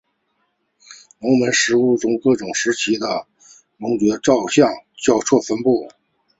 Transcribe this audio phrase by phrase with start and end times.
[1.19, 3.27] 龙门石窟中各个时期的
[3.77, 5.91] 窟龛造像交错分布。